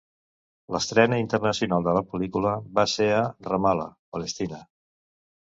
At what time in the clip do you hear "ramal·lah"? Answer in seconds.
3.51-3.87